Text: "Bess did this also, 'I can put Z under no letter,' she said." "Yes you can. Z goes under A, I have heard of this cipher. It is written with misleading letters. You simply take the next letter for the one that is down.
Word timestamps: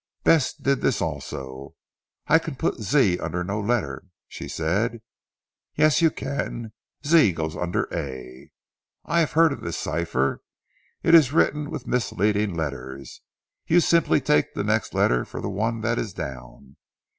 "Bess 0.23 0.51
did 0.55 0.81
this 0.81 0.99
also, 0.99 1.75
'I 2.25 2.39
can 2.39 2.55
put 2.55 2.81
Z 2.81 3.19
under 3.19 3.43
no 3.43 3.59
letter,' 3.61 4.05
she 4.27 4.47
said." 4.47 5.03
"Yes 5.75 6.01
you 6.01 6.09
can. 6.09 6.73
Z 7.05 7.33
goes 7.33 7.55
under 7.55 7.87
A, 7.93 8.49
I 9.05 9.19
have 9.19 9.33
heard 9.33 9.53
of 9.53 9.61
this 9.61 9.77
cipher. 9.77 10.41
It 11.03 11.13
is 11.13 11.31
written 11.33 11.69
with 11.69 11.85
misleading 11.85 12.55
letters. 12.55 13.21
You 13.67 13.79
simply 13.79 14.19
take 14.19 14.55
the 14.55 14.63
next 14.63 14.95
letter 14.95 15.23
for 15.23 15.39
the 15.39 15.51
one 15.51 15.81
that 15.81 15.99
is 15.99 16.13
down. 16.13 16.77